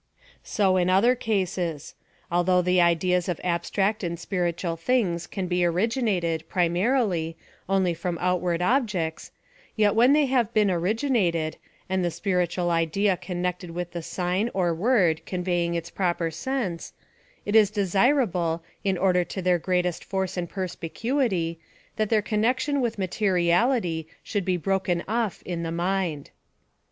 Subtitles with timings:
[0.43, 1.93] So in other cases;
[2.31, 7.37] al though the ideas of abstract and spiritual things can be originated, primarily,
[7.69, 9.29] only from outward objects,
[9.75, 14.49] yet when they have been originated, and the spirit ual idea connected with the sign
[14.55, 16.93] or word conveying its proper sense,
[17.45, 21.59] it is desirable, in order to their great est force and perspicuity,
[21.97, 26.31] that their connection with materiality should be broken off in the mind.